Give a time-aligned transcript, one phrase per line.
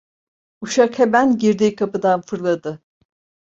[0.61, 2.79] Uşak hemen girdiği kapıdan fırladı.